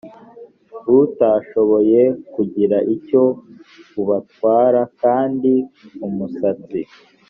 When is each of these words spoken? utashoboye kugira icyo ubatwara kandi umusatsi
utashoboye 0.99 2.01
kugira 2.33 2.77
icyo 2.93 3.23
ubatwara 4.01 4.81
kandi 5.01 5.53
umusatsi 6.07 6.79